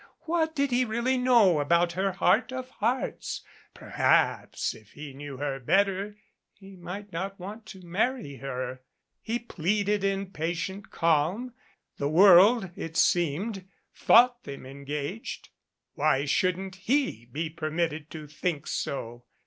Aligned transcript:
Wliat 0.27 0.55
did 0.55 0.71
he 0.71 0.83
really 0.83 1.15
know 1.15 1.59
about 1.59 1.91
her 1.91 2.11
heart 2.13 2.51
of 2.51 2.71
hearts? 2.71 3.43
Perhaps, 3.75 4.73
if 4.73 4.93
he 4.93 5.13
knew 5.13 5.37
her 5.37 5.59
better 5.59 6.17
he 6.53 6.75
might 6.75 7.11
not 7.13 7.39
want 7.39 7.67
to 7.67 7.85
marry 7.85 8.37
her. 8.37 8.81
He 9.21 9.37
pleaded 9.37 10.03
in 10.03 10.31
patient 10.31 10.89
calm. 10.89 11.53
The 11.97 12.09
world, 12.09 12.71
it 12.75 12.97
seemed, 12.97 13.67
thought 13.93 14.43
them 14.43 14.65
engaged. 14.65 15.49
Why 15.93 16.25
shouldn't 16.25 16.87
heJae 16.87 17.55
per 17.55 17.69
mitted 17.69 18.09
to 18.09 18.25
think 18.25 18.65
so. 18.65 19.25